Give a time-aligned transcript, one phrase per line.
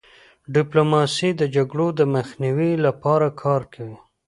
[0.55, 3.97] ډيپلوماسي د جګړو د مخنیوي لپاره کار کوي.